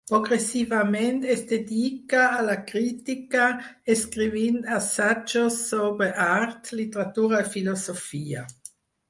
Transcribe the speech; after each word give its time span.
Progressivament 0.09 1.25
es 1.33 1.43
dedica 1.51 2.23
a 2.37 2.39
la 2.47 2.55
crítica, 2.71 3.43
escrivint 3.97 4.57
assajos 4.79 5.59
sobre 5.67 6.09
art, 6.25 6.73
literatura 6.81 7.45
i 7.45 7.49
filosofia. 7.59 8.45